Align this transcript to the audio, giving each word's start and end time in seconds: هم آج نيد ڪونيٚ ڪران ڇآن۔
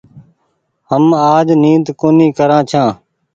هم 0.89 1.03
آج 1.33 1.47
نيد 1.63 1.83
ڪونيٚ 1.99 2.35
ڪران 2.37 2.61
ڇآن۔ 2.69 2.89